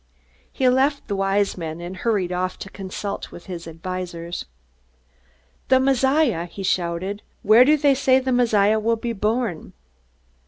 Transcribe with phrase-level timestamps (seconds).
[0.51, 4.45] He left the Wise Men, and hurried off to consult with his advisers.
[5.67, 7.21] "The Messiah!" he shouted.
[7.43, 9.73] "Where do they say the Messiah will be born?"